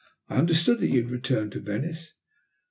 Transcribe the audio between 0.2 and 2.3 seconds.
"I understood that you had returned to Venice."